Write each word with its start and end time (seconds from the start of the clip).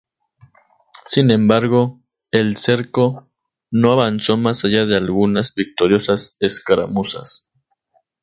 Sin 1.05 1.29
embargo, 1.29 2.01
el 2.31 2.57
cerco 2.57 3.29
no 3.69 3.91
avanzó 3.91 4.35
más 4.35 4.65
allá 4.65 4.87
de 4.87 4.95
algunas 4.95 5.53
victoriosas 5.53 6.37
escaramuzas. 6.39 7.51